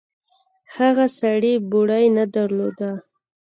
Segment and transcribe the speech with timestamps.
[0.77, 2.91] هغه سړي بوړۍ نه درلوده.